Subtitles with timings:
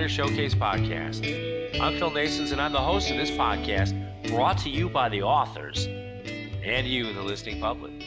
[0.00, 1.78] Writer Showcase Podcast.
[1.78, 3.92] I'm Phil Nasons, and I'm the host of this podcast
[4.30, 8.02] brought to you by the authors and you, the listening public.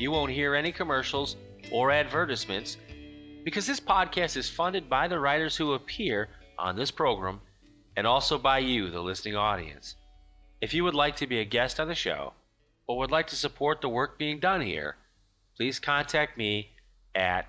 [0.00, 1.36] You won't hear any commercials
[1.70, 2.76] or advertisements
[3.44, 7.40] because this podcast is funded by the writers who appear on this program
[7.96, 9.94] and also by you, the listening audience.
[10.60, 12.32] If you would like to be a guest on the show
[12.88, 14.96] or would like to support the work being done here,
[15.56, 16.70] please contact me
[17.14, 17.46] at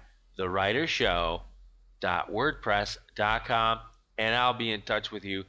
[2.02, 3.80] thewritershow.wordpress.com
[4.18, 5.46] and I'll be in touch with you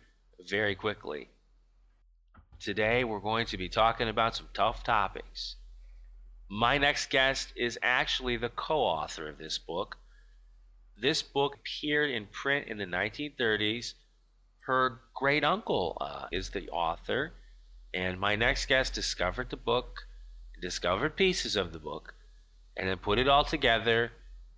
[0.49, 1.29] very quickly.
[2.61, 5.57] Today we're going to be talking about some tough topics.
[6.49, 9.97] My next guest is actually the co author of this book.
[11.01, 13.95] This book appeared in print in the 1930s.
[14.61, 17.33] Her great uncle uh, is the author,
[17.95, 20.07] and my next guest discovered the book,
[20.61, 22.15] discovered pieces of the book,
[22.77, 24.13] and then put it all together.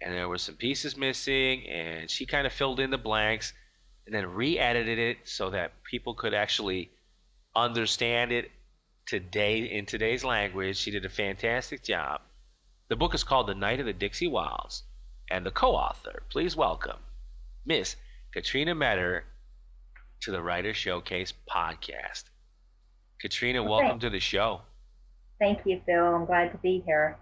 [0.04, 3.52] And there were some pieces missing, and she kind of filled in the blanks
[4.04, 6.90] and then re edited it so that people could actually
[7.54, 8.50] understand it
[9.06, 10.76] today in today's language.
[10.76, 12.20] She did a fantastic job.
[12.88, 14.82] The book is called The Knight of the Dixie Wilds,
[15.30, 16.98] and the co-author, please welcome
[17.64, 17.96] Miss
[18.34, 19.24] K-Trina Meador
[20.22, 22.24] to the Writer Showcase podcast.
[23.20, 24.62] K-Trina, welcome to the show.
[25.38, 26.14] Thank you, Phil.
[26.14, 27.16] I'm glad to be here.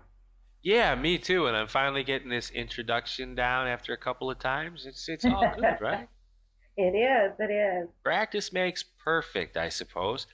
[0.62, 1.46] Yeah, me too.
[1.46, 4.86] And I'm finally getting this introduction down after a couple of times.
[4.86, 6.08] It's it's all good, right?
[6.76, 7.32] It is.
[7.38, 7.88] It is.
[8.04, 10.26] Practice makes perfect, I suppose.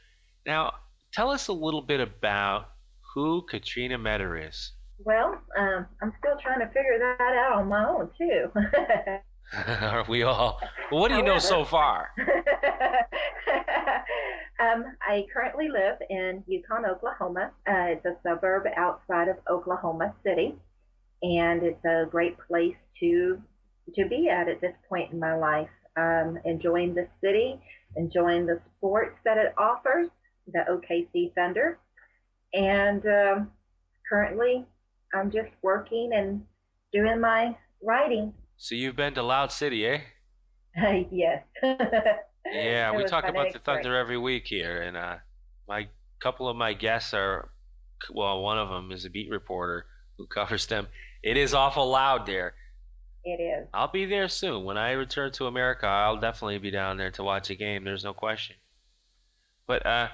[0.45, 0.75] Now,
[1.13, 2.69] tell us a little bit about
[3.15, 4.73] who K-Trina Meador is.
[4.99, 8.51] Well, um, I'm still trying to figure that out on my own too.
[9.80, 10.61] Are we all?
[10.91, 12.11] Well, what do you know so far?
[14.61, 17.52] um, I currently live in Yukon, Oklahoma.
[17.67, 20.56] Uh, it's a suburb outside of Oklahoma City,
[21.22, 23.40] and it's a great place to
[23.95, 25.68] to be at at this point in my life.
[25.96, 27.58] Um, enjoying the city,
[27.96, 30.08] enjoying the sports that it offers,
[30.52, 31.79] the OKC Thunder,
[32.52, 33.51] and um,
[34.08, 34.67] currently
[35.14, 36.45] I'm just working and
[36.92, 38.35] doing my writing.
[38.58, 40.00] So you've been to Loud City, eh?
[41.11, 41.44] yes.
[42.52, 45.17] yeah, we talk about the Thunder every week here, and uh,
[45.68, 45.89] my
[46.20, 47.50] couple of my guests are,
[48.12, 49.86] well, one of them is a beat reporter
[50.17, 50.86] who covers them.
[51.22, 52.55] It is awful loud there.
[53.24, 53.68] It is.
[53.74, 54.64] I'll be there soon.
[54.64, 57.84] When I return to America, I'll definitely be down there to watch a game.
[57.84, 58.56] There's no question.
[59.67, 60.08] But uh,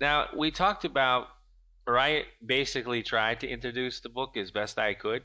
[0.00, 1.28] now we talked about,
[1.86, 5.22] or I basically tried to introduce the book as best I could.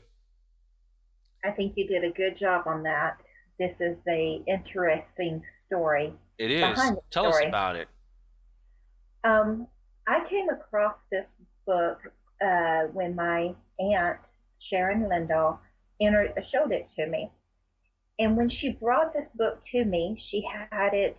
[1.44, 3.16] I think you did a good job on that.
[3.58, 6.12] This is a interesting story.
[6.38, 6.62] It is.
[7.10, 7.44] Tell story.
[7.44, 7.88] us about it.
[9.24, 9.66] Um,
[10.06, 11.26] I came across this
[11.66, 11.98] book
[12.44, 14.18] uh, when my aunt
[14.68, 15.58] Sharon Lindahl
[16.00, 17.30] entered, showed it to me.
[18.18, 21.16] And when she brought this book to me, she had it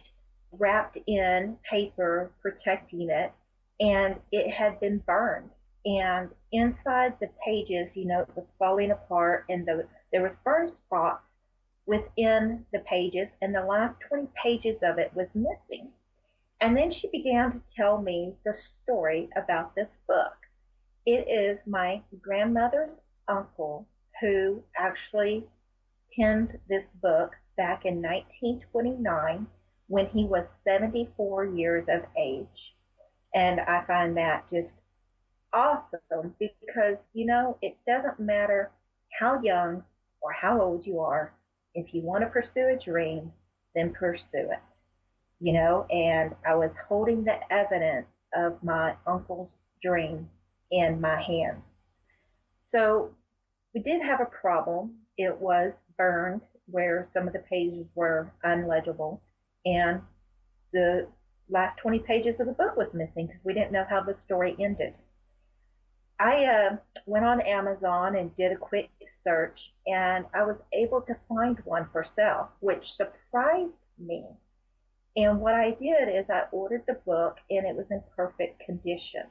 [0.52, 3.32] wrapped in paper protecting it,
[3.80, 5.50] and it had been burned.
[5.86, 10.72] And inside the pages, you know, it was falling apart, and the, there was burn
[10.86, 11.24] spots
[11.86, 15.90] within the pages, and the last 20 pages of it was missing.
[16.60, 20.34] And then she began to tell me the story about this book.
[21.08, 22.96] It is my grandmother's
[23.28, 23.88] uncle
[24.22, 25.48] who actually
[26.16, 29.48] penned this book back in 1929
[29.88, 32.76] when he was 74 years of age.
[33.34, 34.70] And I find that just
[35.54, 38.72] awesome because, you know, it doesn't matter
[39.20, 39.84] how young
[40.22, 41.34] or how old you are.
[41.74, 43.32] If you want to pursue a dream,
[43.76, 44.60] then pursue it.
[45.40, 49.50] You know, and I was holding the evidence of my uncle's
[49.82, 50.30] dream
[50.72, 51.62] in my hands.
[52.74, 53.12] So
[53.74, 54.96] we did have a problem.
[55.18, 59.20] It was burned where some of the pages were unlegible,
[59.66, 60.02] and
[60.72, 61.08] the
[61.50, 64.56] last 20 pages of the book was missing because we didn't know how the story
[64.60, 64.94] ended.
[66.22, 66.76] I uh,
[67.08, 68.92] went on Amazon and did a quick
[69.24, 69.58] search,
[69.88, 74.26] and I was able to find one for sale, which surprised me.
[75.16, 79.24] And what I did is I ordered the book, and it was in perfect condition.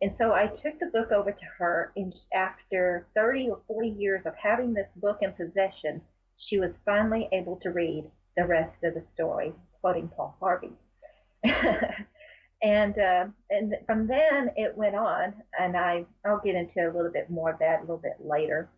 [0.00, 4.22] And so I took the book over to her, and after 30 or 40 years
[4.24, 6.00] of having this book in possession,
[6.38, 9.52] she was finally able to read the rest of the story,
[9.82, 10.72] quoting Paul Harvey.
[12.62, 17.12] and uh, and from then it went on, and I I'll get into a little
[17.12, 18.68] bit more of that a little bit later.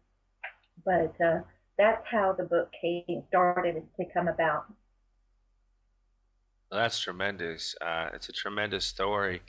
[0.85, 1.41] But uh,
[1.79, 4.67] that's how the book came started to come about.
[6.71, 7.75] That's tremendous.
[7.81, 9.41] Uh, it's a tremendous story.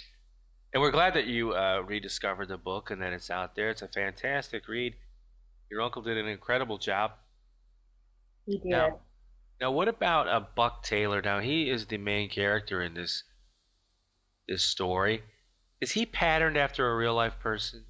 [0.73, 3.69] And we're glad that you uh, rediscovered the book and that it's out there.
[3.69, 4.95] It's a fantastic read.
[5.71, 7.11] Your uncle did an incredible job.
[8.45, 8.69] He did.
[8.69, 8.99] Now,
[9.59, 11.21] Now, what about a uh, Buck Taylor?
[11.21, 13.23] Now, he is the main character in this
[14.49, 15.23] this story.
[15.79, 17.85] Is he patterned after a real life person?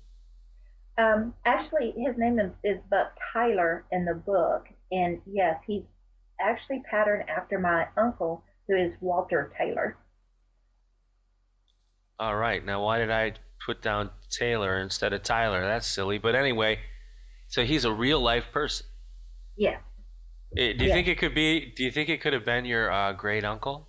[0.97, 5.83] Um, actually, his name is, is Buck Tyler in the book, and yes, he's
[6.39, 9.97] actually patterned after my uncle, who is Walter Taylor.
[12.19, 12.63] All right.
[12.63, 13.33] Now, why did I
[13.65, 15.61] put down Taylor instead of Tyler?
[15.61, 16.17] That's silly.
[16.17, 16.79] But anyway,
[17.47, 18.85] so he's a real life person.
[19.55, 19.81] Yes.
[20.57, 21.73] Eh, do you think it could be?
[21.75, 23.88] Do you think it could have been your uh, great uncle?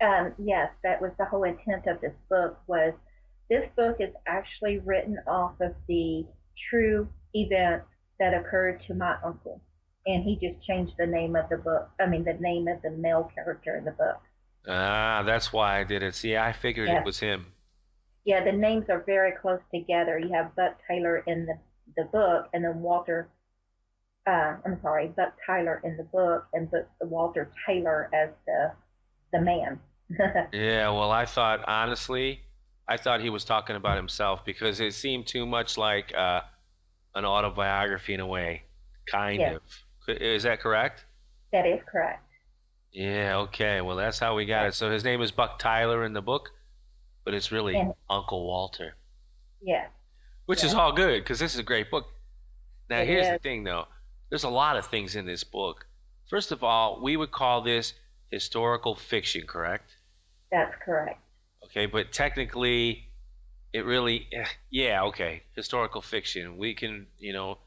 [0.00, 2.58] Um, yes, that was the whole intent of this book.
[2.66, 2.94] Was
[3.48, 6.26] this book is actually written off of the
[6.70, 7.86] true events
[8.18, 9.60] that occurred to my uncle,
[10.06, 11.90] and he just changed the name of the book.
[12.00, 14.20] I mean, the name of the male character in the book.
[14.68, 16.14] Ah, that's why I did it.
[16.14, 17.00] See, I figured yes.
[17.00, 17.46] it was him.
[18.24, 20.18] Yeah, the names are very close together.
[20.18, 21.58] You have Buck Taylor in the
[21.96, 23.28] the book, and then Walter
[24.26, 28.72] uh, I'm sorry, Buck Tyler in the book and Buck, Walter Taylor as the
[29.34, 29.80] the man.
[30.52, 32.40] yeah, well, I thought honestly,
[32.88, 36.40] I thought he was talking about himself because it seemed too much like uh,
[37.14, 38.62] an autobiography in a way,
[39.10, 39.56] kind yes.
[40.08, 40.16] of.
[40.16, 41.04] Is that correct?
[41.52, 42.22] That is correct.
[42.92, 43.38] Yeah.
[43.38, 43.80] Okay.
[43.80, 44.74] Well, that's how we got it.
[44.74, 46.50] So his name is Buck Tyler in the book,
[47.24, 48.94] but it's really and, Uncle Walter.
[49.62, 49.86] Yeah.
[50.46, 50.68] Which yeah.
[50.68, 52.06] is all good because this is a great book.
[52.90, 53.32] Now, it here's is.
[53.32, 53.86] the thing, though.
[54.28, 55.86] There's a lot of things in this book.
[56.28, 57.94] First of all, we would call this
[58.34, 59.96] historical fiction, correct?
[60.50, 61.20] That's correct.
[61.64, 63.08] Okay, but technically,
[63.72, 66.58] it really, eh, yeah, okay, historical fiction.
[66.58, 67.58] We can, you know,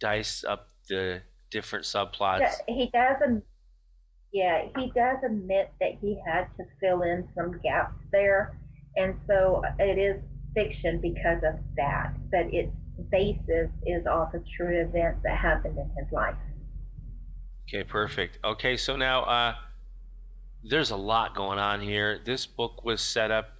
[0.00, 2.54] dice up the different subplots.
[2.66, 3.44] He doesn't.
[4.32, 8.56] Yeah, he does admit that he had to fill in some gaps there,
[8.96, 10.22] and so it is
[10.54, 12.14] fiction because of that.
[12.30, 12.72] But it's
[13.10, 16.34] basis is off of true events that happened in his life.
[17.68, 18.38] Okay, perfect.
[18.44, 19.54] Okay, so now uh,
[20.64, 22.20] there's a lot going on here.
[22.24, 23.50] This book was set up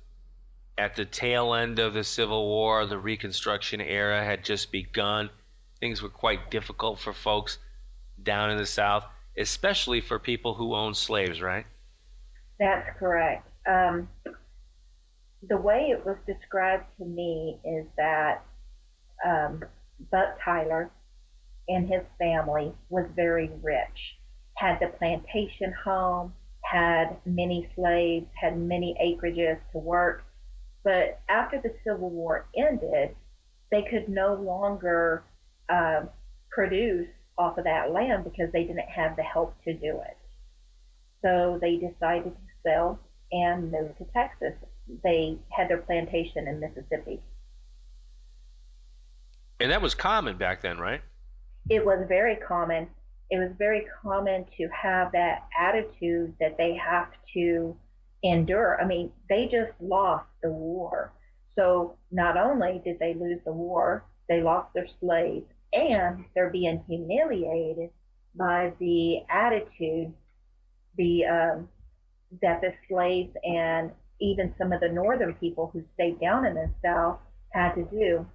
[0.76, 2.86] at the tail end of the Civil War.
[2.86, 5.30] The Reconstruction era had just begun.
[5.80, 7.58] Things were quite difficult for folks
[8.22, 9.04] down in the South,
[9.36, 11.66] especially for people who owned slaves, right?
[12.58, 13.48] That's correct.
[13.66, 14.08] Um,
[15.46, 18.44] the way it was described to me is that
[19.24, 19.62] um,
[20.10, 20.90] Buck Tyler
[21.68, 24.16] and his family was very rich,
[24.54, 26.32] had the plantation home,
[26.70, 30.24] had many slaves, had many acreages to work.
[30.84, 33.14] But after the Civil War ended,
[33.70, 35.24] they could no longer
[35.68, 36.02] uh,
[36.50, 40.16] produce off of that land because they didn't have the help to do it.
[41.22, 42.98] So they decided to sell
[43.32, 44.54] and move to Texas.
[45.02, 47.20] They had their plantation in Mississippi.
[49.60, 51.00] And that was common back then, right?
[51.68, 52.88] It was very common.
[53.30, 57.76] It was very common to have that attitude that they have to
[58.22, 58.80] endure.
[58.80, 61.12] I mean, they just lost the war.
[61.54, 66.82] So not only did they lose the war, they lost their slaves and they're being
[66.86, 67.90] humiliated
[68.34, 70.12] by the attitude
[70.96, 71.68] the um,
[72.42, 73.90] that the slaves and
[74.20, 77.18] even some of the northern people who stayed down in the south
[77.50, 78.26] had to do.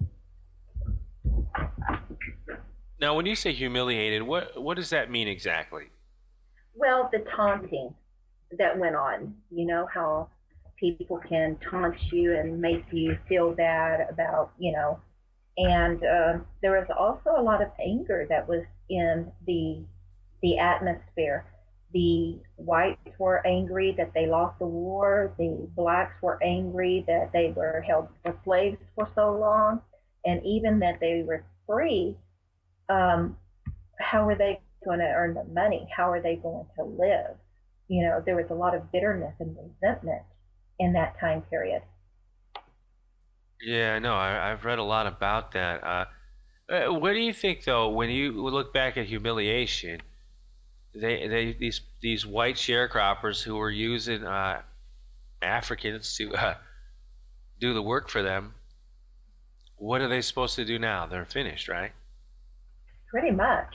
[3.04, 5.90] Now, when you say humiliated, what what does that mean exactly?
[6.74, 7.94] Well, the taunting
[8.56, 9.34] that went on.
[9.50, 10.30] You know how
[10.80, 14.98] people can taunt you and make you feel bad about, you know,
[15.58, 19.84] and uh, there was also a lot of anger that was in the
[20.40, 21.44] the atmosphere.
[21.92, 25.34] The whites were angry that they lost the war.
[25.36, 29.82] The blacks were angry that they were held for slaves for so long,
[30.24, 32.16] and even that they were free
[32.88, 33.36] um,
[33.98, 35.88] how are they going to earn the money?
[35.94, 37.36] How are they going to live?
[37.88, 40.22] You know, there was a lot of bitterness and resentment
[40.78, 41.82] in that time period.
[43.62, 44.14] Yeah, I know.
[44.14, 45.84] I, have read a lot about that.
[45.84, 46.04] Uh,
[46.68, 50.00] uh, what do you think, though, when you look back at humiliation?
[50.94, 54.62] They, they, these, these white sharecroppers who were using uh,
[55.42, 56.54] Africans to uh,
[57.60, 58.54] do the work for them.
[59.76, 61.06] What are they supposed to do now?
[61.06, 61.92] They're finished, right?
[63.14, 63.72] Pretty much.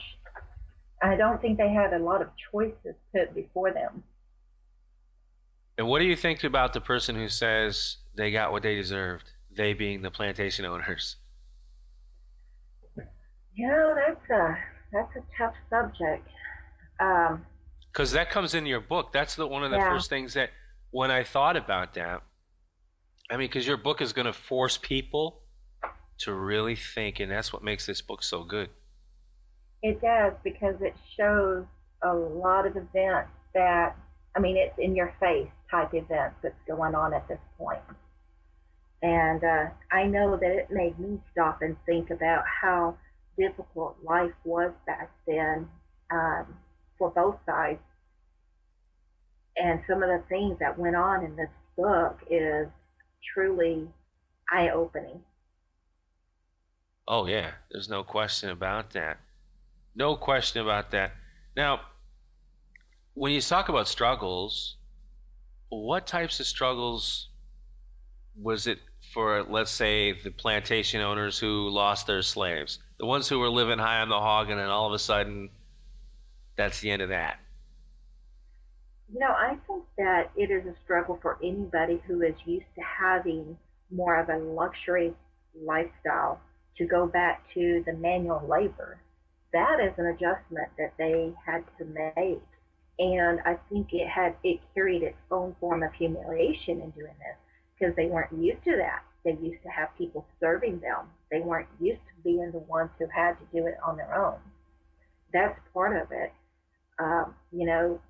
[1.02, 4.02] I don't think they had a lot of choices put before them.
[5.78, 9.24] And what do you think about the person who says they got what they deserved?
[9.56, 11.16] They being the plantation owners.
[13.54, 14.58] You know, that's a
[14.92, 16.28] that's a tough subject.
[16.98, 19.10] Because um, that comes in your book.
[19.10, 19.88] That's the one of the yeah.
[19.88, 20.50] first things that
[20.90, 22.20] when I thought about that.
[23.30, 25.40] I mean, because your book is going to force people
[26.18, 28.68] to really think, and that's what makes this book so good.
[29.82, 31.64] It does because it shows
[32.02, 33.96] a lot of events that,
[34.36, 37.80] I mean, it's in your face type events that's going on at this point.
[39.02, 42.96] And uh, I know that it made me stop and think about how
[43.38, 45.68] difficult life was back then
[46.10, 46.46] um,
[46.98, 47.80] for both sides.
[49.56, 52.68] And some of the things that went on in this book is
[53.34, 53.88] truly
[54.50, 55.20] eye opening.
[57.08, 59.18] Oh, yeah, there's no question about that.
[59.94, 61.12] No question about that.
[61.56, 61.80] Now,
[63.14, 64.76] when you talk about struggles,
[65.68, 67.28] what types of struggles
[68.36, 68.78] was it
[69.12, 72.78] for, let's say, the plantation owners who lost their slaves?
[72.98, 75.50] The ones who were living high on the hog, and then all of a sudden,
[76.56, 77.38] that's the end of that.
[79.12, 82.82] You know, I think that it is a struggle for anybody who is used to
[82.82, 83.56] having
[83.90, 85.12] more of a luxury
[85.64, 86.40] lifestyle
[86.78, 89.00] to go back to the manual labor.
[89.52, 92.42] That is an adjustment that they had to make.
[92.98, 97.36] And I think it had it carried its own form of humiliation in doing this
[97.78, 99.02] because they weren't used to that.
[99.24, 101.08] They used to have people serving them.
[101.30, 104.38] They weren't used to being the ones who had to do it on their own.
[105.32, 106.32] That's part of it.
[106.98, 108.00] Um, you know,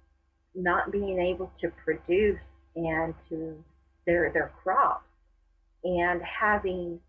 [0.55, 2.41] not being able to produce
[2.75, 3.63] and to
[4.07, 5.05] their their crops
[5.85, 7.01] and having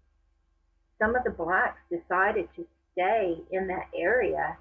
[0.99, 4.57] some of the blacks decided to stay in that area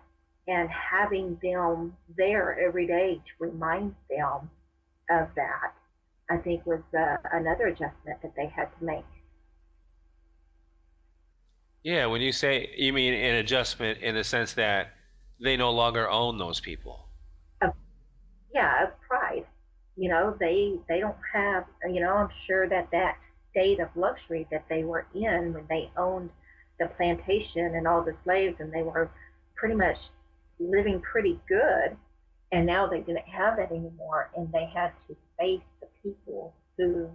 [0.49, 4.51] and having them there every day to remind them
[5.11, 5.73] of that,
[6.31, 9.05] I think was uh, another adjustment that they had to make.
[11.83, 14.89] Yeah, when you say you mean an adjustment in the sense that
[15.43, 17.07] they no longer own those people.
[18.53, 19.47] Yeah, of pride.
[19.97, 21.65] You know, they they don't have.
[21.89, 23.17] You know, I'm sure that that
[23.51, 26.31] state of luxury that they were in when they owned
[26.81, 29.11] the plantation and all the slaves, and they were
[29.55, 29.99] pretty much
[30.59, 31.97] living pretty good.
[32.53, 37.09] And now they didn't have that anymore, and they had to face the people who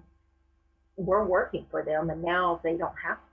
[0.95, 3.25] were working for them, and now they don't have to.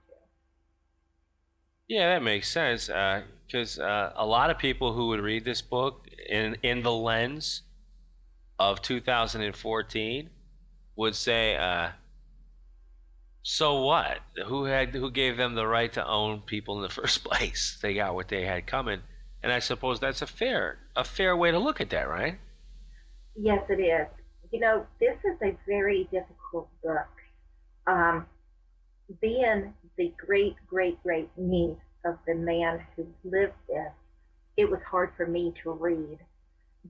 [1.87, 2.87] Yeah, that makes sense.
[2.87, 6.91] Because uh, uh, a lot of people who would read this book in in the
[6.91, 7.61] lens
[8.59, 10.29] of 2014
[10.95, 11.89] would say, uh,
[13.43, 14.19] so what?
[14.47, 17.77] Who had who gave them the right to own people in the first place?
[17.81, 19.01] They got what they had coming,
[19.43, 22.39] and I suppose that's a fair a fair way to look at that, right?
[23.35, 24.07] Yes, it is.
[24.51, 27.07] You know, this is a very difficult book.
[27.85, 28.25] Um,
[29.21, 33.91] being the great great great niece of the man who lived this,
[34.55, 36.19] it was hard for me to read.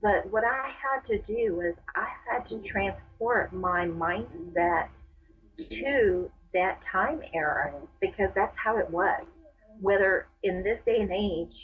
[0.00, 4.88] But what I had to do was I had to transport my mindset
[5.58, 9.22] to that time era because that's how it was.
[9.80, 11.54] Whether in this day and age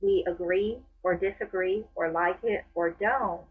[0.00, 3.42] we agree or disagree or like it or don't,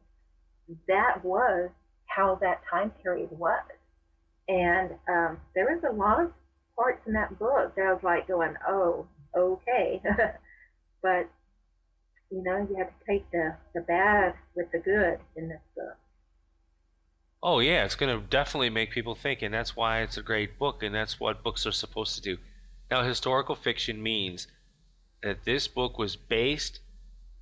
[0.88, 1.70] that was
[2.08, 3.64] how that time period was.
[4.48, 6.32] And um, there was a lot of
[6.76, 9.08] parts in that book that I was like going, oh,
[9.38, 10.02] okay.
[11.02, 11.30] but,
[12.30, 15.98] you know, you have to take the, the bad with the good in this book.
[17.44, 20.60] Oh yeah, it's going to definitely make people think, and that's why it's a great
[20.60, 22.38] book, and that's what books are supposed to do.
[22.92, 24.48] Now, historical fiction means
[25.24, 26.80] that this book was based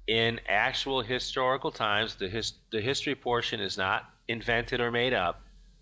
[0.08, 2.16] in actual historical times.
[2.16, 5.42] The his, the history portion is not invented or made up,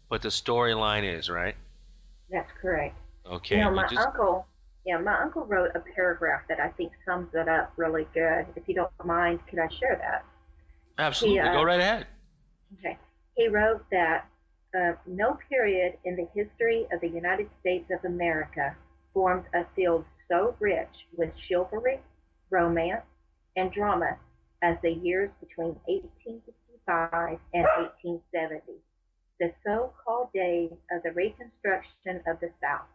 [0.09, 1.55] but the storyline is, right?
[2.31, 2.97] That's correct.
[3.29, 3.57] Okay.
[3.57, 4.07] You know, my just...
[4.07, 4.47] uncle,
[4.85, 8.47] yeah, my uncle wrote a paragraph that I think sums it up really good.
[8.55, 10.25] If you don't mind, could I share that?
[10.97, 11.41] Absolutely.
[11.41, 12.07] He, uh, Go right ahead.
[12.79, 12.97] Okay.
[13.37, 14.25] He wrote that
[14.75, 18.75] uh, no period in the history of the United States of America
[19.13, 21.99] formed a field so rich with chivalry,
[22.49, 23.05] romance,
[23.55, 24.17] and drama
[24.63, 28.73] as the years between 1865 and 1870,
[29.39, 32.89] the so-called days of the Reconstruction of the South,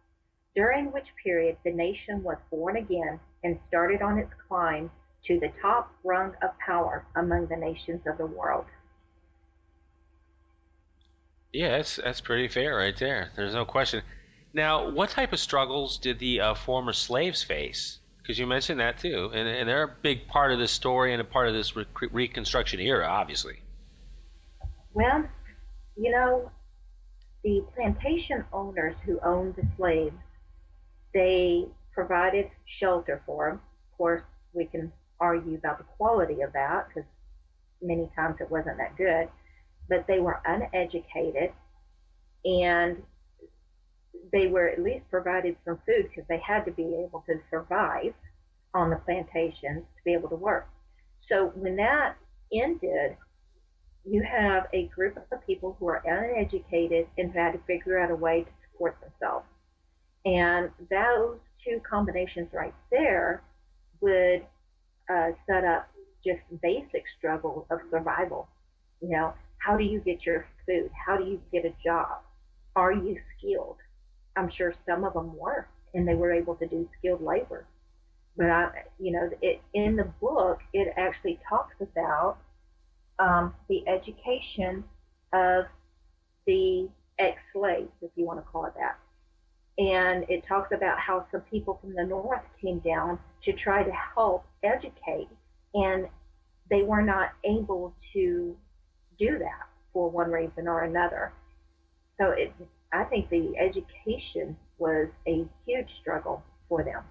[0.57, 4.91] during which period the nation was born again and started on its climb
[5.25, 8.67] to the top rung of power among the nations of the world.
[11.53, 13.31] Yeah, that's that's pretty fair right there.
[13.37, 14.03] There's no question.
[14.55, 17.99] Now, what type of struggles did the uh, former slaves face?
[18.19, 21.21] Because you mentioned that too, and, and they're a big part of this story and
[21.21, 23.61] a part of this re- Reconstruction era, obviously.
[24.95, 25.25] Well,
[25.97, 26.51] you know,
[27.43, 30.15] the plantation owners who owned the slaves,
[31.13, 33.61] they provided shelter for them.
[33.91, 37.09] Of course, we can argue about the quality of that because
[37.83, 39.29] many times it wasn't that good
[39.89, 41.53] but they were uneducated
[42.45, 43.03] and
[44.33, 48.15] they were at least provided some food because they had to be able to survive
[48.75, 50.69] on the plantations to be able to work.
[51.29, 52.17] So when that
[52.53, 53.17] ended,
[54.05, 58.15] you have a group of people who are uneducated and had to figure out a
[58.15, 59.47] way to support themselves.
[60.25, 63.43] And those two combinations right there
[64.01, 64.45] would
[65.13, 65.89] uh, set up
[66.25, 68.49] just basic struggle of survival.
[69.01, 70.91] You know, how do you get your food?
[71.07, 72.19] How do you get a job?
[72.75, 73.77] Are you skilled?
[74.37, 77.67] I'm sure some of them were, and they were able to do skilled labor.
[78.37, 82.39] But I, you know, it, in the book, it actually talks about
[83.19, 84.85] um, the education
[85.33, 85.67] of
[86.47, 86.89] the
[87.19, 88.99] ex-slaves, if you want to call it that.
[89.79, 93.93] And it talks about how some people from the north came down to try to
[93.93, 95.29] help educate,
[95.75, 96.09] and
[96.71, 98.57] they were not able to
[99.23, 101.33] do that for one reason or another.
[102.19, 102.53] So it,
[102.93, 107.03] I think the education was a huge struggle for them.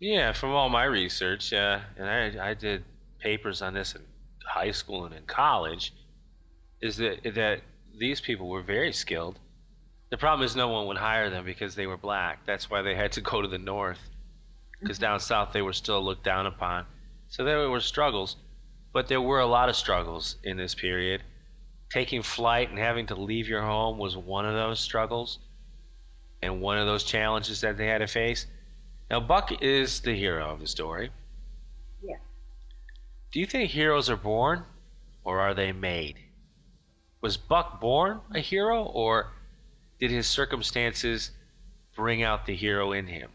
[0.00, 2.84] Yeah, from all my research, uh, and I, I did
[3.20, 4.02] papers on this in
[4.44, 5.92] high school and in college,
[6.80, 7.60] is that that
[7.96, 9.38] these people were very skilled.
[10.10, 12.44] The problem is no one would hire them because they were black.
[12.46, 14.00] That's why they had to go to the north,
[14.80, 15.12] because mm-hmm.
[15.12, 16.86] down south they were still looked down upon.
[17.28, 18.36] So there were struggles,
[18.92, 21.22] but there were a lot of struggles in this period.
[21.90, 25.38] Taking flight and having to leave your home was one of those struggles,
[26.42, 28.46] and one of those challenges that they had to face.
[29.10, 31.10] Now Buck is the hero of the story.
[32.02, 32.18] Yes.
[33.30, 34.64] Do you think heroes are born
[35.24, 36.16] or are they made?
[37.20, 39.32] Was Buck born a hero or
[40.00, 41.30] did his circumstances
[41.94, 43.30] bring out the hero in him?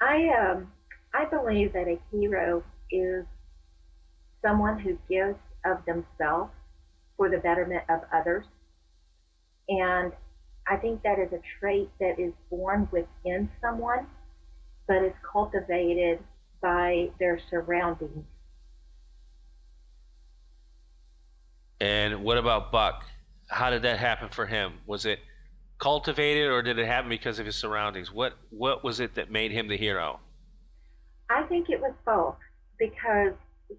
[0.00, 0.72] I um
[1.12, 3.24] I believe that a hero is
[4.42, 6.52] someone who gives of themselves
[7.16, 8.44] for the betterment of others.
[9.68, 10.12] And
[10.66, 14.06] I think that is a trait that is born within someone,
[14.86, 16.18] but is cultivated
[16.60, 18.24] by their surroundings.
[21.80, 23.04] And what about Buck?
[23.48, 24.74] How did that happen for him?
[24.86, 25.18] Was it
[25.78, 28.10] cultivated or did it happen because of his surroundings?
[28.10, 30.20] What what was it that made him the hero?
[31.28, 32.36] I think it was both
[32.90, 33.32] because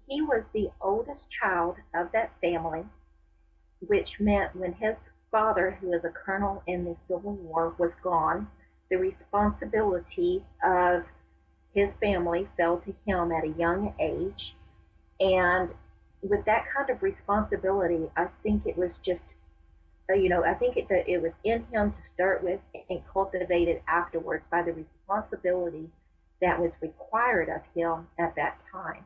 [0.08, 2.84] he was the oldest child of that family,
[3.86, 4.96] which meant when his
[5.30, 8.48] father, who was a colonel in the Civil War, was gone,
[8.90, 11.02] the responsibility of
[11.74, 14.54] his family fell to him at a young age.
[15.20, 15.70] And
[16.22, 19.20] with that kind of responsibility, I think it was just,
[20.10, 23.82] uh, you know, I think it, it was in him to start with and cultivated
[23.88, 25.90] afterwards by the responsibility
[26.40, 29.04] that was required of him at that time.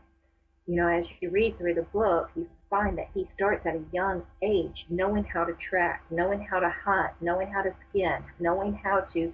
[0.66, 3.84] You know, as you read through the book, you find that he starts at a
[3.92, 8.74] young age knowing how to track, knowing how to hunt, knowing how to skin, knowing
[8.74, 9.32] how to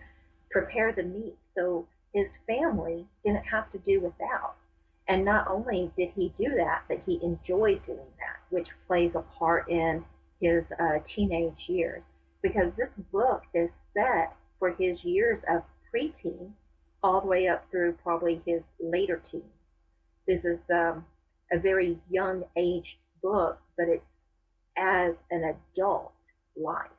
[0.50, 1.37] prepare the meat.
[1.54, 4.54] So his family didn't have to do without.
[5.09, 9.22] And not only did he do that, but he enjoyed doing that, which plays a
[9.38, 10.04] part in
[10.40, 12.02] his uh, teenage years.
[12.42, 16.52] Because this book is set for his years of preteen
[17.06, 19.44] all the way up through probably his later teens.
[20.26, 21.04] This is um,
[21.52, 24.02] a very young age book, but it's
[24.76, 26.12] as an adult
[26.56, 26.90] life,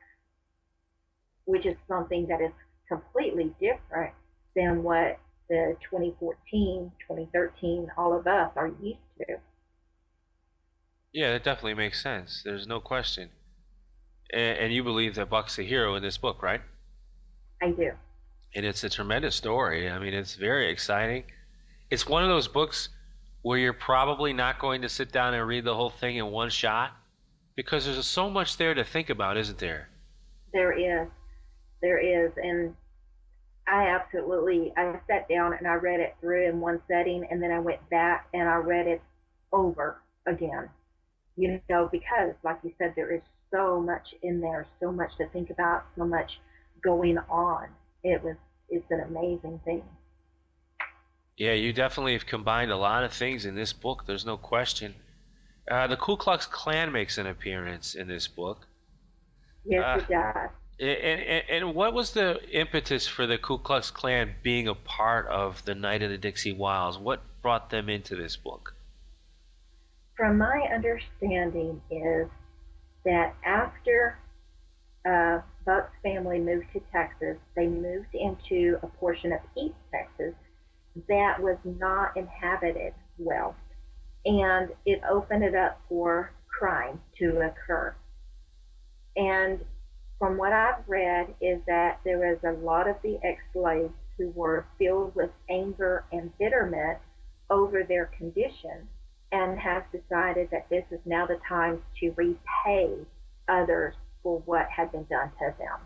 [1.44, 2.52] which is something that is
[2.88, 4.14] completely different
[4.56, 5.18] than what
[5.50, 9.36] the 2014, 2013, all of us are used to.
[11.12, 12.42] Yeah, that definitely makes sense.
[12.44, 13.28] There's no question.
[14.32, 16.62] And, and you believe that Buck's a hero in this book, right?
[17.62, 17.92] I do.
[18.54, 19.90] And it's a tremendous story.
[19.90, 21.24] I mean, it's very exciting.
[21.90, 22.88] It's one of those books
[23.42, 26.50] where you're probably not going to sit down and read the whole thing in one
[26.50, 26.92] shot
[27.56, 29.88] because there's so much there to think about, isn't there?
[30.52, 31.08] There is.
[31.82, 32.32] There is.
[32.36, 32.74] And
[33.66, 37.50] I absolutely, I sat down and I read it through in one setting and then
[37.50, 39.02] I went back and I read it
[39.52, 40.68] over again.
[41.36, 45.28] You know, because like you said, there is so much in there, so much to
[45.28, 46.40] think about, so much
[46.82, 47.68] going on.
[48.02, 48.36] It was,
[48.68, 49.82] it's an amazing thing.
[51.36, 54.04] Yeah, you definitely have combined a lot of things in this book.
[54.06, 54.94] There's no question.
[55.70, 58.66] Uh, the Ku Klux Klan makes an appearance in this book.
[59.64, 60.50] Yes, uh, it does.
[60.80, 65.26] And, and, and, what was the impetus for the Ku Klux Klan being a part
[65.26, 66.98] of the Knight of the Dixie Wilds?
[66.98, 68.74] What brought them into this book?
[70.16, 72.28] From my understanding is
[73.04, 74.18] that after
[75.04, 80.34] uh, Buck's family moved to Texas, they moved into a portion of East Texas
[81.10, 83.54] that was not inhabited well.
[84.24, 87.94] And it opened it up for crime to occur.
[89.14, 89.60] And
[90.18, 94.64] from what I've read is that there was a lot of the ex-slaves who were
[94.78, 96.98] filled with anger and bitterment
[97.50, 98.88] over their condition
[99.32, 102.94] and has decided that this is now the time to repay
[103.50, 105.80] others for what had been done to them.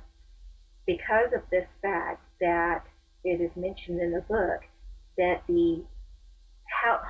[0.86, 2.84] Because of this fact that
[3.24, 4.60] it is mentioned in the book
[5.16, 5.82] that the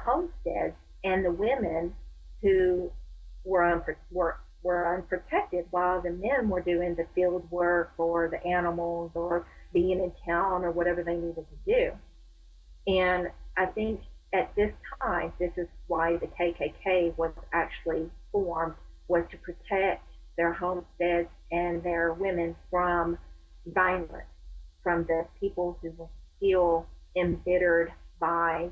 [0.05, 1.95] homesteads and the women
[2.43, 2.91] who
[3.45, 8.47] were, unpro- were, were unprotected while the men were doing the field work or the
[8.47, 11.93] animals or being in town or whatever they needed to do.
[12.87, 14.01] And I think
[14.35, 18.75] at this time, this is why the KKK was actually formed,
[19.09, 20.05] was to protect
[20.37, 23.19] their homesteads and their women from
[23.67, 24.27] violence,
[24.83, 28.69] from the people who were still embittered by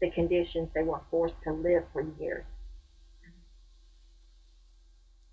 [0.00, 2.44] the conditions they were forced to live for years.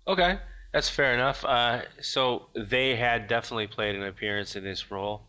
[0.06, 0.38] Okay,
[0.72, 1.44] that's fair enough.
[1.44, 5.22] Uh, so they had definitely played an appearance in this role,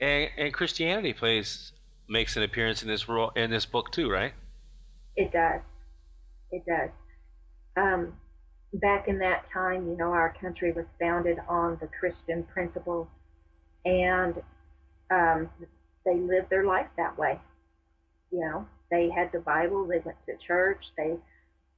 [0.00, 1.72] and, and Christianity plays
[2.08, 4.32] makes an appearance in this role in this book too, right?
[5.16, 5.60] It does.
[6.50, 6.90] It does.
[7.76, 8.14] Um,
[8.74, 13.08] back in that time, you know, our country was founded on the Christian principles,
[13.84, 14.34] and
[15.10, 15.50] um,
[16.04, 17.38] they lived their life that way.
[18.30, 21.16] You know, they had the Bible, they went to church, they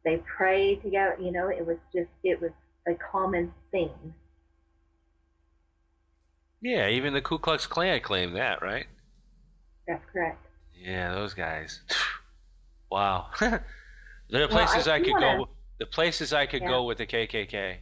[0.05, 1.17] they prayed together.
[1.21, 2.51] You know, it was just it was
[2.87, 3.91] a common thing.
[6.61, 8.87] Yeah, even the Ku Klux Klan claimed that, right?
[9.87, 10.45] That's correct.
[10.77, 11.81] Yeah, those guys.
[12.91, 13.29] wow.
[13.41, 15.49] there are places well, I, I, could wanna, go.
[15.83, 16.69] The places I could yeah.
[16.69, 17.79] go with the KKK.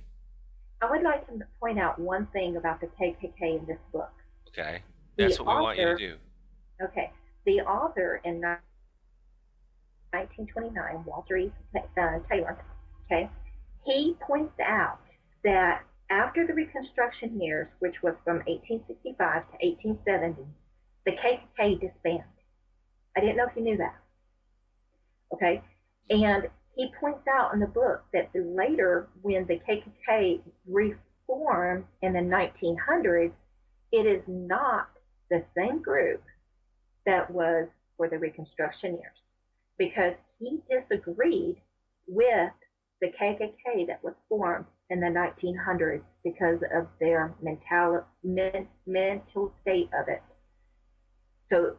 [0.80, 4.10] I would like to point out one thing about the KKK in this book.
[4.48, 4.82] Okay,
[5.18, 6.16] that's the what we want you to do.
[6.82, 7.12] Okay,
[7.44, 11.52] the author in 1929, Walter E.
[11.76, 12.64] Uh, Taylor.
[13.04, 13.28] Okay,
[13.84, 15.00] he points out
[15.44, 20.46] that after the Reconstruction years, which was from 1865 to 1870,
[21.04, 22.24] the KKK disbanded.
[23.14, 23.96] I didn't know if you knew that.
[25.34, 25.60] Okay?
[26.08, 26.48] And
[26.80, 33.32] he points out in the book that later, when the KKK reformed in the 1900s,
[33.92, 34.88] it is not
[35.28, 36.22] the same group
[37.04, 39.12] that was for the Reconstruction years
[39.76, 41.56] because he disagreed
[42.08, 42.52] with
[43.02, 49.90] the KKK that was formed in the 1900s because of their mental, men, mental state
[49.92, 50.22] of it.
[51.52, 51.76] So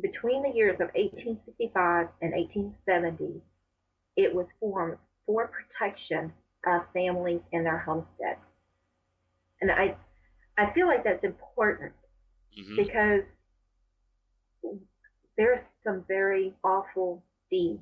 [0.00, 3.40] between the years of 1865 and 1870,
[4.16, 6.32] it was formed for protection
[6.66, 8.40] of families in their homesteads.
[9.60, 9.96] And I,
[10.58, 11.92] I feel like that's important
[12.58, 12.76] mm-hmm.
[12.76, 13.22] because
[15.36, 17.80] there's some very awful deeds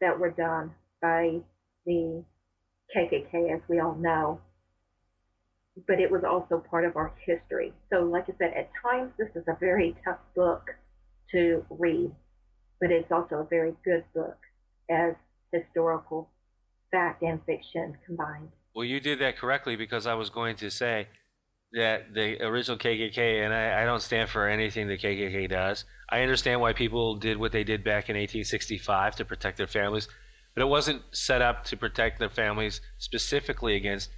[0.00, 1.38] that were done by
[1.86, 2.22] the
[2.94, 4.40] KKK, as we all know.
[5.86, 7.72] But it was also part of our history.
[7.90, 10.70] So, like I said, at times this is a very tough book
[11.32, 12.12] to read,
[12.78, 14.36] but it's also a very good book
[14.90, 15.14] as
[15.52, 16.30] historical
[16.90, 18.48] fact and fiction combined.
[18.74, 21.08] Well, you did that correctly because I was going to say
[21.72, 25.84] that the original KKK, and I, I, don't stand for anything the KKK does.
[26.08, 30.08] I understand why people did what they did back in 1865 to protect their families,
[30.54, 34.10] but it wasn't set up to protect their families specifically against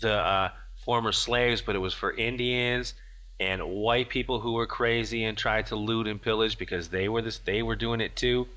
[0.00, 0.50] the uh,
[0.84, 2.94] former slaves, but it was for Indians
[3.40, 7.22] and white people who were crazy and tried to loot and pillage because they were
[7.22, 8.48] this they were doing it too.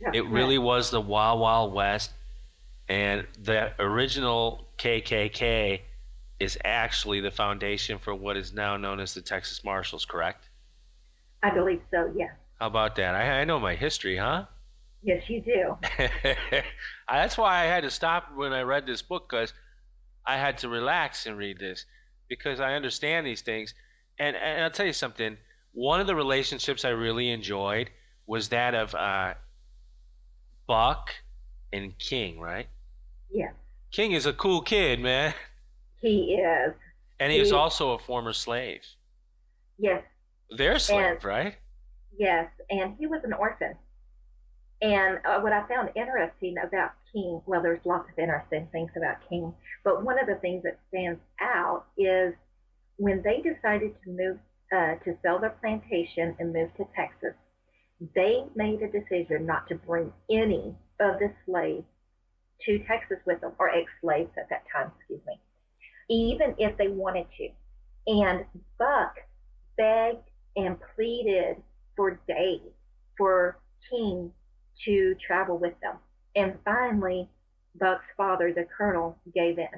[0.00, 2.10] Yeah, it really was the wild wild west,
[2.88, 5.80] and the original KKK
[6.40, 10.04] is actually the foundation for what is now known as the Texas Marshals.
[10.04, 10.48] Correct?
[11.42, 12.12] I believe so.
[12.16, 12.32] Yes.
[12.60, 13.14] How about that?
[13.14, 14.46] I, I know my history, huh?
[15.02, 15.76] Yes, you do.
[17.08, 19.52] That's why I had to stop when I read this book because
[20.26, 21.84] I had to relax and read this
[22.28, 23.74] because I understand these things
[24.18, 25.36] and, and I'll tell you something.
[25.72, 27.90] One of the relationships I really enjoyed
[28.26, 29.34] was that of uh,
[30.66, 31.10] Buck
[31.72, 32.66] and King, right?
[33.30, 33.50] Yeah.
[33.90, 35.34] King is a cool kid, man.
[36.00, 36.74] He is.
[37.20, 38.82] And he, he is also a former slave.
[39.78, 40.02] Yes.
[40.50, 41.54] They're slave, and, right?
[42.16, 43.74] Yes, and he was an orphan.
[44.82, 49.16] And uh, what I found interesting about King, well, there's lots of interesting things about
[49.28, 52.34] King, but one of the things that stands out is
[52.96, 54.38] when they decided to move
[54.72, 57.34] uh, to sell their plantation and move to Texas,
[58.14, 61.84] they made a decision not to bring any of the slaves
[62.66, 65.40] to Texas with them, or ex-slaves at that time, excuse me,
[66.08, 67.48] even if they wanted to.
[68.06, 68.44] And
[68.78, 69.16] Buck
[69.76, 71.56] begged and pleaded
[71.96, 72.60] for days
[73.18, 73.58] for
[73.90, 74.32] King
[74.84, 75.96] to travel with them.
[76.36, 77.28] And finally,
[77.78, 79.68] Buck's father, the colonel, gave in.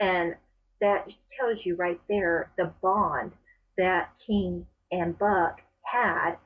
[0.00, 0.34] And
[0.80, 1.06] that
[1.38, 3.32] tells you right there the bond
[3.76, 6.36] that King and Buck had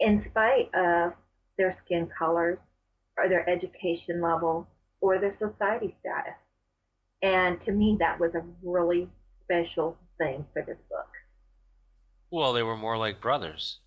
[0.00, 1.12] in spite of
[1.56, 2.58] their skin colors
[3.16, 4.66] or their education level
[5.00, 6.34] or their society status.
[7.22, 9.08] And to me, that was a really
[9.44, 11.08] special thing for this book.
[12.30, 13.78] Well, they were more like brothers.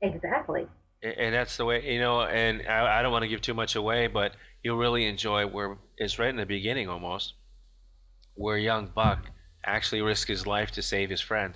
[0.00, 0.66] Exactly.
[1.02, 3.74] And that's the way, you know, and I, I don't want to give too much
[3.74, 7.34] away, but you'll really enjoy where it's right in the beginning almost,
[8.34, 9.24] where young Buck
[9.64, 11.54] actually risks his life to save his friend.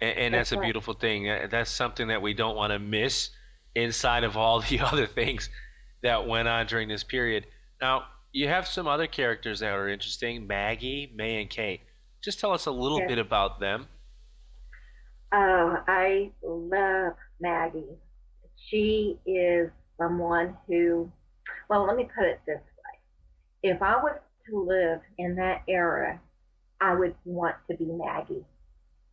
[0.00, 1.28] And, and that's, that's, a beautiful thing.
[1.28, 3.30] Uh, that's something that we don't want to miss
[3.74, 5.48] inside of all the other things
[6.02, 7.46] that went on during this period.
[7.80, 11.80] Now, you have some other characters that are interesting Maggie, May, and Kate.
[12.22, 13.08] Just tell us a little yes.
[13.08, 13.86] bit about them.
[15.32, 17.96] Oh, I love Maggie.
[18.56, 21.10] She is someone who,
[21.68, 23.70] well, let me put it this way.
[23.70, 26.20] If I was to live in that era,
[26.80, 28.44] I would want to be Maggie.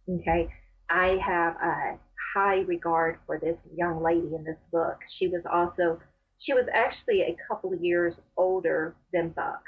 [0.09, 0.49] Okay.
[0.89, 1.97] I have a
[2.35, 4.97] high regard for this young lady in this book.
[5.17, 5.99] She was also,
[6.39, 9.63] she was actually a couple of years older than Buck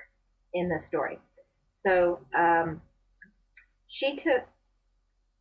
[0.53, 1.19] in the story.
[1.85, 2.81] So um,
[3.87, 4.45] she took,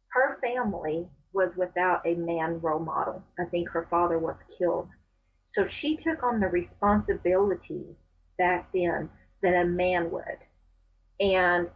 [0.09, 3.23] her family was without a man role model.
[3.39, 4.89] I think her father was killed.
[5.55, 7.95] So she took on the responsibilities
[8.39, 9.11] back then
[9.43, 10.39] that a man would.
[11.21, 11.69] And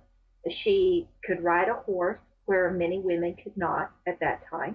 [0.63, 2.19] she could ride a horse
[2.51, 4.75] where many women could not at that time.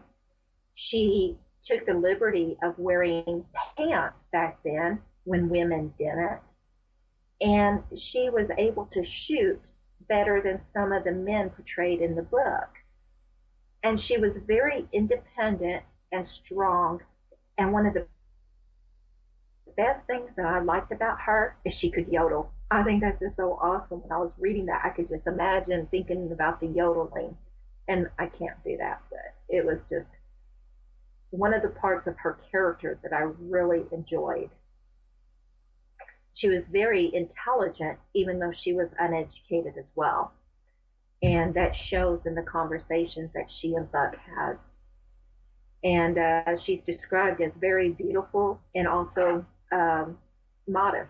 [0.75, 1.35] She
[1.69, 3.43] took the liberty of wearing
[3.77, 6.39] pants back then when women didn't.
[7.41, 9.61] And she was able to shoot
[10.07, 12.69] better than some of the men portrayed in the book.
[13.83, 15.83] And she was very independent
[16.13, 17.01] and strong.
[17.57, 18.07] And one of the
[19.75, 22.51] best things that I liked about her is she could yodel.
[22.71, 24.01] I think that's just so awesome.
[24.01, 27.35] When I was reading that, I could just imagine thinking about the yodeling
[27.87, 30.07] and I can't do that, but it was just
[31.29, 34.49] one of the parts of her character that I really enjoyed.
[36.35, 40.33] She was very intelligent, even though she was uneducated as well.
[41.23, 44.57] And that shows in the conversations that she and Buck had.
[45.83, 50.17] And uh, she's described as very beautiful and also um,
[50.67, 51.09] modest.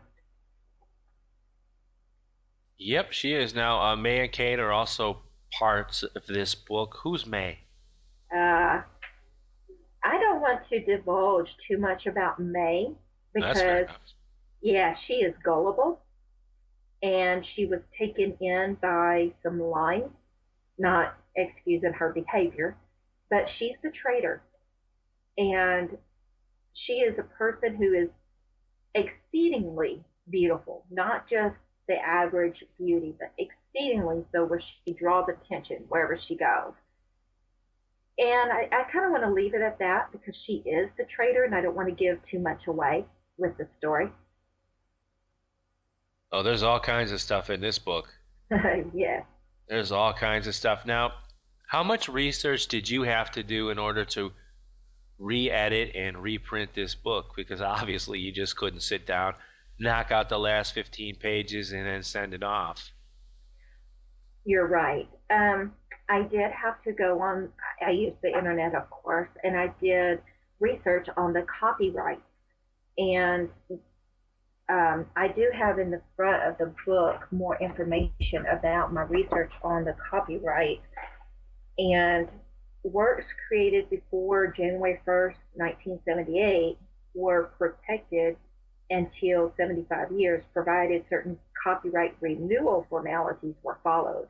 [2.77, 3.81] Yep, she is now.
[3.81, 5.21] Uh, May and Kate are also
[5.57, 6.97] parts of this book.
[7.01, 7.59] Who's May?
[8.33, 8.81] Uh,
[10.03, 12.91] I don't want to divulge too much about May
[13.33, 13.87] because,
[14.61, 16.01] yeah, she is gullible
[17.01, 20.09] and she was taken in by some lying,
[20.77, 22.77] not excusing her behavior,
[23.29, 24.41] but she's the traitor.
[25.37, 25.97] And
[26.73, 28.09] she is a person who is
[28.93, 31.55] exceedingly beautiful, not just
[31.87, 36.73] the average beauty, but exceedingly so where she draws attention wherever she goes.
[38.17, 41.05] And I, I kind of want to leave it at that because she is the
[41.13, 43.05] traitor and I don't want to give too much away
[43.37, 44.07] with the story.
[46.31, 48.07] Oh, there's all kinds of stuff in this book.
[48.93, 49.23] yeah.
[49.67, 50.85] There's all kinds of stuff.
[50.85, 51.13] Now,
[51.67, 54.31] how much research did you have to do in order to
[55.17, 57.33] re-edit and reprint this book?
[57.35, 59.33] Because obviously you just couldn't sit down,
[59.79, 62.91] knock out the last 15 pages, and then send it off.
[64.45, 65.09] You're right.
[65.29, 65.73] Um,
[66.09, 67.49] I did have to go on,
[67.85, 70.21] I used the internet, of course, and I did
[70.59, 72.21] research on the copyright.
[72.97, 73.49] And
[74.69, 79.51] um, I do have in the front of the book more information about my research
[79.63, 80.81] on the copyright.
[81.77, 82.29] And
[82.83, 86.77] works created before January 1st, 1978
[87.15, 88.37] were protected
[88.89, 94.27] until 75 years, provided certain copyright renewal formalities were followed.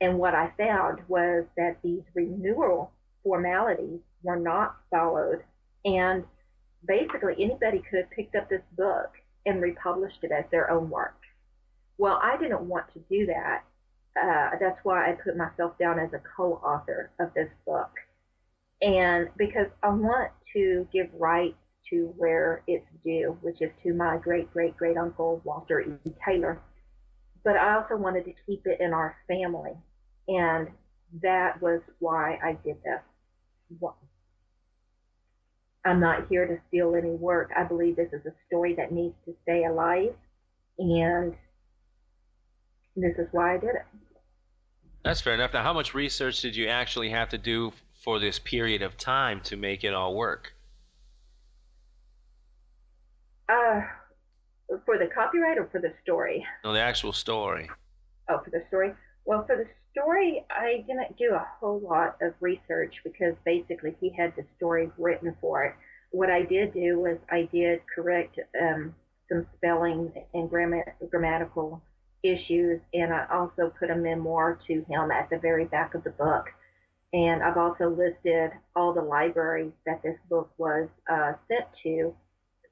[0.00, 2.90] And what I found was that these renewal
[3.22, 5.44] formalities were not followed.
[5.84, 6.24] And
[6.86, 9.12] basically, anybody could have picked up this book
[9.46, 11.16] and republished it as their own work.
[11.98, 13.64] Well, I didn't want to do that.
[14.20, 17.90] Uh, that's why I put myself down as a co author of this book.
[18.80, 21.56] And because I want to give rights
[21.90, 26.12] to where it's due, which is to my great great great uncle, Walter E.
[26.26, 26.60] Taylor.
[27.44, 29.72] But I also wanted to keep it in our family
[30.28, 30.68] and
[31.22, 33.00] that was why I did this.
[35.84, 37.50] I'm not here to steal any work.
[37.56, 40.14] I believe this is a story that needs to stay alive,
[40.78, 41.34] and
[42.94, 43.84] this is why I did it.
[45.04, 45.52] That's fair enough.
[45.52, 47.72] Now, how much research did you actually have to do
[48.04, 50.54] for this period of time to make it all work?
[53.52, 53.82] Uh,
[54.86, 56.46] for the copyright or for the story?
[56.64, 57.68] No, the actual story.
[58.28, 58.92] Oh, for the story.
[59.26, 64.10] Well, for the story, I didn't do a whole lot of research because basically he
[64.16, 65.74] had the story written for it.
[66.10, 68.94] what I did do was I did correct um,
[69.28, 70.50] some spelling and
[71.10, 71.82] grammatical
[72.22, 76.10] issues, and I also put a memoir to him at the very back of the
[76.10, 76.46] book.
[77.12, 82.14] And I've also listed all the libraries that this book was uh, sent to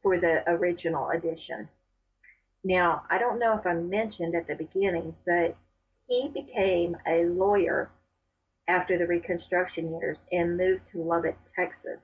[0.02, 1.68] for the original edition.
[2.62, 5.56] Now, I don't know if I mentioned at the beginning, but
[6.06, 7.90] he became a lawyer
[8.68, 11.98] after the Reconstruction years and moved to Lubbock, Texas.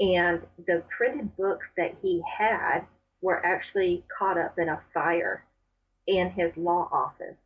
[0.00, 2.80] And the printed books that he had
[3.20, 5.44] were actually caught up in a fire
[6.06, 7.36] in his law office.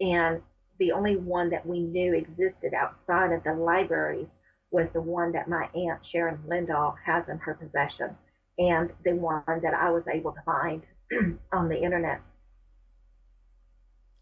[0.00, 0.40] And
[0.78, 4.26] the only one that we knew existed outside of the library
[4.70, 8.16] was the one that my aunt Sharon Lindahl has in her possession
[8.60, 10.82] and the one that I was able to find
[11.52, 12.20] on the internet.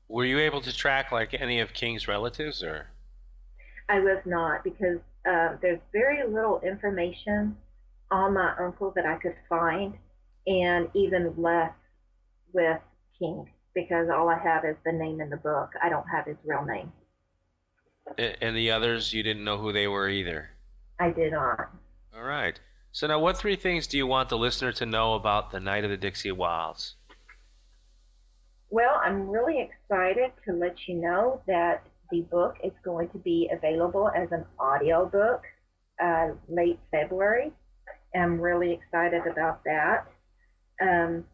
[0.09, 2.87] Were you able to track like any of King's relatives or?
[3.91, 7.57] I was not because uh, there's very little information
[8.11, 9.95] on my uncle that I could find,
[10.47, 11.73] and even less
[12.55, 12.81] with
[13.19, 15.71] King because all I have is the name in the book.
[15.83, 16.93] I don't have his real name.
[18.41, 20.49] And the others, you didn't know who they were either?
[20.99, 21.71] I did not.
[22.17, 22.59] All right.
[22.93, 25.85] So now, what three things do you want the listener to know about the Knight
[25.85, 26.97] of the Dixie Wilds?
[28.71, 33.51] Well, I'm really excited to let you know that the book is going to be
[33.53, 35.43] available as an audio book
[36.03, 37.53] uh, late February.
[38.15, 40.07] I'm really excited about that.
[40.81, 41.25] Um,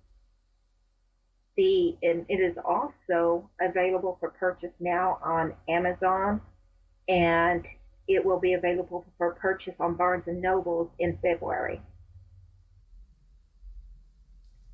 [1.56, 6.40] the and it is also available for purchase now on Amazon,
[7.08, 7.64] and
[8.08, 11.80] it will be available for purchase on Barnes and Nobles in February.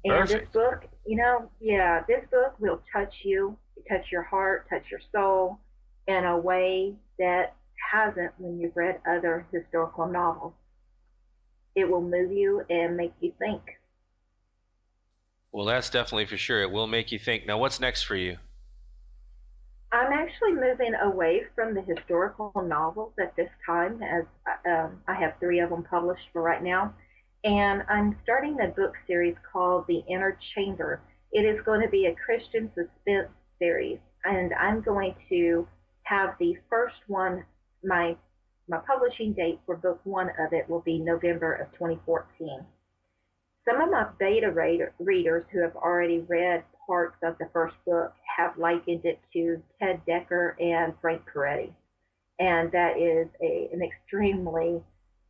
[0.04, 0.52] And Perfect.
[0.52, 3.56] this book, you know, yeah, this book will touch you,
[3.88, 5.58] touch your heart, touch your soul
[6.06, 7.54] in a way that
[7.92, 10.54] hasn't when you've read other historical novels.
[11.76, 13.62] It will move you and make you think.
[15.52, 16.62] Well, that's definitely for sure.
[16.62, 17.46] It will make you think.
[17.46, 18.38] Now, what's next for you?
[19.92, 24.24] I'm actually moving away from the historical novels at this time, as
[24.64, 26.94] um, I have three of them published for right now.
[27.42, 31.00] And I'm starting a book series called The Inner Chamber.
[31.32, 35.66] It is going to be a Christian suspense series, and I'm going to
[36.04, 37.44] have the first one.
[37.82, 38.16] My
[38.68, 42.64] my publishing date for book one of it will be November of 2014.
[43.68, 48.56] Some of my beta readers who have already read parts of the first book have
[48.58, 51.72] likened it to Ted Dekker and Frank Peretti.
[52.38, 54.80] And that is a, an extremely